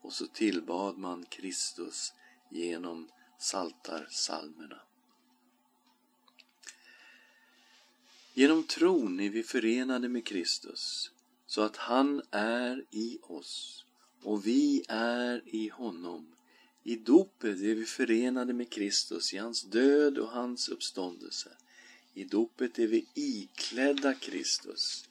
Och 0.00 0.12
så 0.12 0.26
tillbad 0.26 0.98
man 0.98 1.24
Kristus 1.24 2.14
genom 2.50 3.08
saltarsalmerna. 3.38 4.85
Genom 8.38 8.64
tron 8.64 9.20
är 9.20 9.30
vi 9.30 9.42
förenade 9.42 10.08
med 10.08 10.26
Kristus 10.26 11.10
så 11.46 11.62
att 11.62 11.76
han 11.76 12.22
är 12.30 12.84
i 12.90 13.18
oss 13.22 13.84
och 14.22 14.46
vi 14.46 14.84
är 14.88 15.42
i 15.46 15.68
honom 15.68 16.36
i 16.82 16.96
dopet 16.96 17.60
är 17.60 17.74
vi 17.74 17.86
förenade 17.86 18.52
med 18.52 18.70
Kristus 18.70 19.34
i 19.34 19.36
hans 19.36 19.62
död 19.62 20.18
och 20.18 20.28
hans 20.28 20.68
uppståndelse. 20.68 21.50
I 22.14 22.24
dopet 22.24 22.78
är 22.78 22.86
vi 22.86 23.06
iklädda 23.14 24.14
Kristus. 24.14 25.08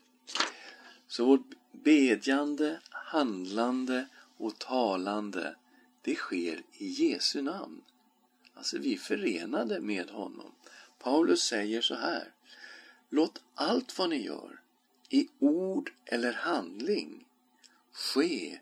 Så 1.07 1.25
vårt 1.25 1.53
bedjande, 1.71 2.79
handlande 2.89 4.07
och 4.37 4.59
talande, 4.59 5.55
det 6.01 6.15
sker 6.15 6.63
i 6.73 6.87
Jesu 6.87 7.41
namn. 7.41 7.81
Alltså 8.53 8.77
vi 8.77 8.93
är 8.93 8.97
förenade 8.97 9.79
med 9.79 10.09
honom. 10.09 10.51
Paulus 10.99 11.41
säger 11.41 11.81
så 11.81 11.95
här. 11.95 12.34
Låt 13.15 13.41
allt 13.53 13.97
vad 13.97 14.09
ni 14.09 14.25
gör, 14.25 14.61
i 15.09 15.27
ord 15.39 15.91
eller 16.05 16.33
handling, 16.33 17.27
ske 17.91 18.59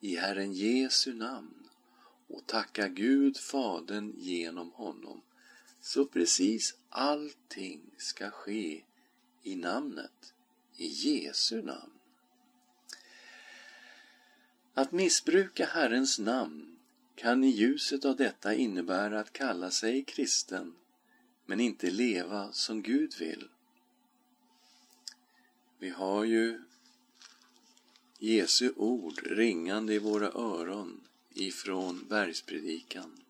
i 0.00 0.16
Herren 0.16 0.52
Jesu 0.52 1.14
namn 1.14 1.68
och 2.26 2.46
tacka 2.46 2.88
Gud 2.88 3.36
Fadern 3.36 4.12
genom 4.16 4.72
honom. 4.72 5.22
Så 5.80 6.04
precis 6.04 6.76
allting 6.88 7.80
ska 7.96 8.30
ske 8.30 8.82
i 9.42 9.56
namnet, 9.56 10.34
i 10.76 10.86
Jesu 10.86 11.62
namn. 11.62 11.92
Att 14.74 14.92
missbruka 14.92 15.66
Herrens 15.66 16.18
namn 16.18 16.76
kan 17.14 17.44
i 17.44 17.50
ljuset 17.50 18.04
av 18.04 18.16
detta 18.16 18.54
innebära 18.54 19.20
att 19.20 19.32
kalla 19.32 19.70
sig 19.70 20.04
kristen 20.04 20.74
men 21.46 21.60
inte 21.60 21.90
leva 21.90 22.52
som 22.52 22.82
Gud 22.82 23.14
vill. 23.18 23.48
Vi 25.78 25.90
har 25.90 26.24
ju 26.24 26.62
Jesu 28.18 28.72
ord 28.76 29.22
ringande 29.24 29.94
i 29.94 29.98
våra 29.98 30.26
öron 30.26 31.00
ifrån 31.34 32.06
bergspredikan 32.08 33.20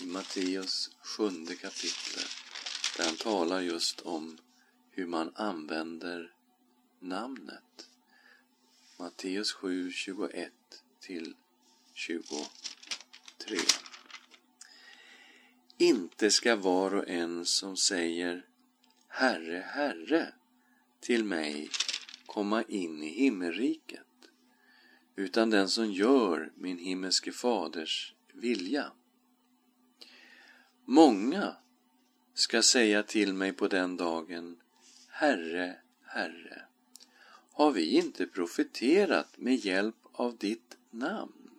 i 0.00 0.06
Matteus 0.06 0.90
sjunde 1.00 1.54
kapitel 1.54 2.22
där 2.96 3.04
han 3.04 3.16
talar 3.16 3.60
just 3.60 4.00
om 4.00 4.38
hur 4.90 5.06
man 5.06 5.32
använder 5.34 6.32
namnet. 6.98 7.88
Matteus 8.98 9.52
7, 9.52 9.92
21 9.92 10.52
till 11.00 11.34
23. 11.94 12.48
Inte 15.78 16.30
ska 16.30 16.56
var 16.56 16.94
och 16.94 17.08
en 17.08 17.46
som 17.46 17.76
säger 17.76 18.46
Herre, 19.08 19.64
Herre 19.66 20.32
till 21.08 21.24
mig 21.24 21.70
komma 22.26 22.62
in 22.62 23.02
i 23.02 23.08
himmelriket, 23.08 24.30
utan 25.16 25.50
den 25.50 25.68
som 25.68 25.92
gör 25.92 26.52
min 26.54 26.78
himmelske 26.78 27.32
faders 27.32 28.14
vilja. 28.32 28.92
Många 30.84 31.56
ska 32.34 32.62
säga 32.62 33.02
till 33.02 33.34
mig 33.34 33.52
på 33.52 33.68
den 33.68 33.96
dagen, 33.96 34.56
Herre, 35.08 35.76
Herre, 36.02 36.62
har 37.52 37.72
vi 37.72 37.96
inte 37.96 38.26
profeterat 38.26 39.38
med 39.38 39.54
hjälp 39.56 40.06
av 40.12 40.36
ditt 40.36 40.76
namn 40.90 41.50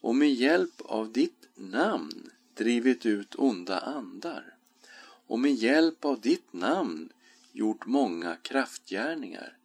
och 0.00 0.16
med 0.16 0.34
hjälp 0.34 0.80
av 0.80 1.12
ditt 1.12 1.48
namn 1.54 2.30
drivit 2.54 3.06
ut 3.06 3.34
onda 3.34 3.78
andar 3.78 4.56
och 5.26 5.38
med 5.38 5.54
hjälp 5.54 6.04
av 6.04 6.20
ditt 6.20 6.52
namn 6.52 7.12
gjort 7.54 7.86
många 7.86 8.36
kraftgärningar. 8.36 9.56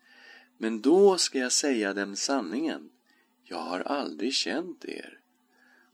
Men 0.58 0.82
då 0.82 1.18
ska 1.18 1.40
jag 1.40 1.52
säga 1.52 1.94
dem 1.94 2.16
sanningen. 2.16 2.90
Jag 3.44 3.62
har 3.62 3.80
aldrig 3.80 4.34
känt 4.34 4.86
er. 4.86 5.20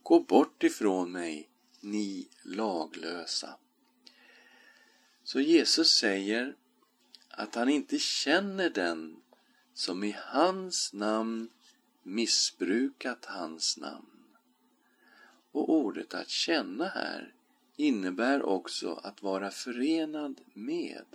Gå 0.04 0.20
bort 0.20 0.64
ifrån 0.64 1.12
mig, 1.12 1.50
ni 1.80 2.28
laglösa. 2.44 3.58
Så 5.24 5.40
Jesus 5.40 5.90
säger 5.90 6.56
att 7.30 7.56
han 7.56 7.70
inte 7.70 8.00
känner 8.00 8.70
den 8.70 9.16
som 9.74 10.04
i 10.04 10.16
hans 10.20 10.94
namn 10.94 11.50
missbrukat 12.04 13.26
hans 13.26 13.78
namn. 13.78 14.24
Och 15.52 15.70
ordet 15.70 16.14
att 16.14 16.30
känna 16.30 16.88
här 16.88 17.34
innebär 17.76 18.42
också 18.44 18.94
att 19.04 19.24
vara 19.24 19.52
förenad 19.52 20.42
med. 20.54 21.06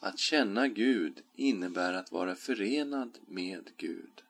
Att 0.00 0.18
känna 0.18 0.68
Gud 0.68 1.22
innebär 1.36 1.92
att 1.92 2.12
vara 2.12 2.34
förenad 2.34 3.18
med 3.26 3.70
Gud. 3.76 4.22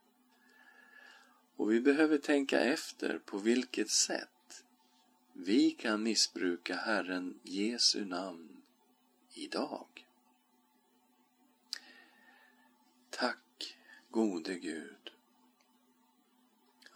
Och 1.57 1.73
vi 1.73 1.81
behöver 1.81 2.19
tänka 2.19 2.61
efter 2.61 3.19
på 3.19 3.39
vilket 3.39 3.91
sätt 3.91 4.65
vi 5.33 5.71
kan 5.71 6.03
missbruka 6.03 6.77
Herren 6.77 7.41
Jesu 7.43 8.05
namn 8.05 8.63
idag. 9.35 10.07
Tack 13.11 13.77
gode 14.11 14.55
Gud 14.55 15.13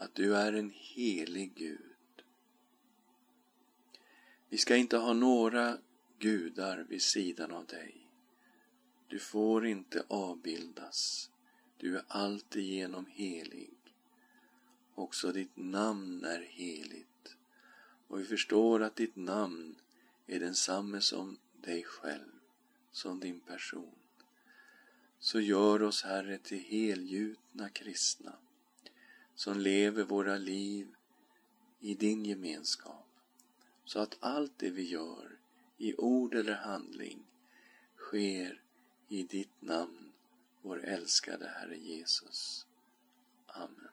att 0.03 0.15
du 0.15 0.37
är 0.37 0.53
en 0.53 0.73
helig 0.75 1.55
Gud. 1.55 1.79
Vi 4.49 4.59
ska 4.59 4.77
inte 4.77 4.97
ha 4.97 5.13
några 5.13 5.79
gudar 6.19 6.87
vid 6.89 7.03
sidan 7.03 7.53
av 7.53 7.67
dig. 7.67 8.02
Du 9.13 9.19
får 9.19 9.67
inte 9.67 10.05
avbildas. 10.09 11.31
Du 11.77 11.97
är 11.97 12.05
alltigenom 12.09 13.07
helig. 13.07 13.75
Också 14.95 15.33
ditt 15.33 15.57
namn 15.57 16.25
är 16.25 16.41
heligt. 16.41 17.37
Och 18.09 18.21
vi 18.21 18.25
förstår 18.25 18.83
att 18.83 18.97
ditt 18.97 19.17
namn 19.17 19.75
är 20.27 20.41
densamme 20.41 21.01
som 21.01 21.39
dig 21.61 21.83
själv, 21.83 22.31
som 22.93 23.21
din 23.21 23.41
person. 23.41 23.95
Så 25.19 25.41
gör 25.41 25.83
oss, 25.83 26.03
Herre, 26.03 26.39
till 26.39 26.61
helgjutna 26.61 27.69
kristna 27.69 28.33
som 29.35 29.59
lever 29.59 30.05
våra 30.05 30.39
liv 30.39 30.95
i 31.81 31.95
din 31.95 32.25
gemenskap. 32.25 33.09
Så 33.85 33.99
att 33.99 34.17
allt 34.21 34.53
det 34.57 34.71
vi 34.71 34.83
gör, 34.83 35.39
i 35.79 35.95
ord 35.95 36.35
eller 36.35 36.55
handling, 36.55 37.25
sker 37.97 38.62
i 39.13 39.23
ditt 39.23 39.63
namn, 39.63 40.13
vår 40.63 40.85
älskade 40.85 41.49
Herre 41.57 41.77
Jesus. 41.77 42.67
Amen. 43.47 43.92